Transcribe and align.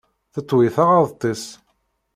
Teṭwi 0.33 0.67
taɣaḍt-is. 0.75 1.43